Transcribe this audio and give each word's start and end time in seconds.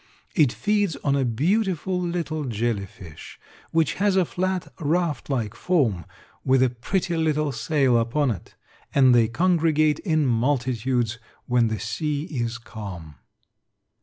It 0.33 0.51
feeds 0.51 0.95
on 1.03 1.15
a 1.15 1.23
beautiful 1.23 2.01
little 2.01 2.45
jelly 2.45 2.87
fish, 2.87 3.39
which 3.69 3.93
has 4.01 4.15
a 4.15 4.25
flat, 4.25 4.73
raft 4.79 5.29
like 5.29 5.53
form 5.53 6.05
with 6.43 6.63
a 6.63 6.71
pretty 6.71 7.15
little 7.15 7.51
sail 7.51 7.99
upon 7.99 8.31
it, 8.31 8.55
and 8.95 9.13
they 9.13 9.27
congregate 9.27 9.99
in 9.99 10.25
multitudes 10.25 11.19
when 11.45 11.67
the 11.67 11.79
sea 11.79 12.23
is 12.23 12.57
calm. 12.57 13.17